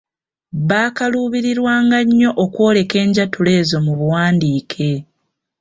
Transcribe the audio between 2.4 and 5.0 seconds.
okwoleka enjatula ezo mu buwandiike.